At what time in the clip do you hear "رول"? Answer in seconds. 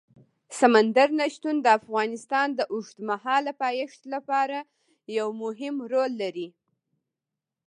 5.91-6.11